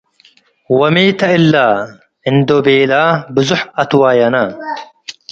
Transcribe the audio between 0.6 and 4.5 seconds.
ወ፣ “ሚ ተ እለ?” እንዶ ቤለ ብዞሕ አትዋየነ።